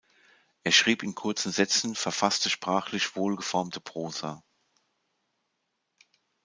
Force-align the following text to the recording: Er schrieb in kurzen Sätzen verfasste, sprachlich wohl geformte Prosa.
Er 0.63 0.71
schrieb 0.71 1.03
in 1.03 1.13
kurzen 1.13 1.51
Sätzen 1.51 1.93
verfasste, 1.93 2.49
sprachlich 2.49 3.15
wohl 3.15 3.35
geformte 3.35 3.79
Prosa. 3.81 4.41